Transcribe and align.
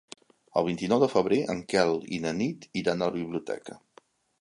El 0.61 0.65
vint-i-nou 0.67 1.01
de 1.03 1.09
febrer 1.11 1.37
en 1.55 1.63
Quel 1.75 1.95
i 2.19 2.21
na 2.25 2.35
Nit 2.41 2.69
iran 2.85 3.01
a 3.07 3.11
la 3.13 3.19
biblioteca. 3.23 3.83